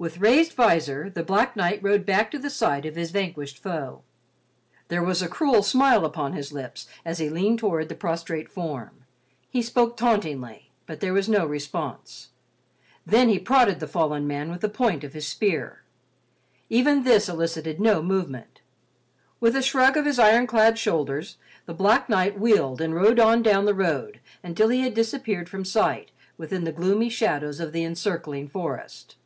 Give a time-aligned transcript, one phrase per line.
[0.00, 4.00] With raised visor, the black knight rode back to the side of his vanquished foe.
[4.88, 9.04] There was a cruel smile upon his lips as he leaned toward the prostrate form.
[9.50, 12.30] He spoke tauntingly, but there was no response,
[13.04, 15.82] then he prodded the fallen man with the point of his spear.
[16.70, 18.62] Even this elicited no movement.
[19.38, 21.36] With a shrug of his iron clad shoulders,
[21.66, 25.66] the black knight wheeled and rode on down the road until he had disappeared from
[25.66, 29.16] sight within the gloomy shadows of the encircling forest.